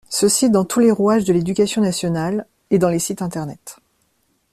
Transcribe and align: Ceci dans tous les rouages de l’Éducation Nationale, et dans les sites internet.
Ceci 0.09 0.49
dans 0.49 0.65
tous 0.65 0.79
les 0.79 0.89
rouages 0.89 1.25
de 1.25 1.31
l’Éducation 1.33 1.79
Nationale, 1.79 2.47
et 2.71 2.79
dans 2.79 2.89
les 2.89 2.97
sites 2.97 3.21
internet. 3.21 3.77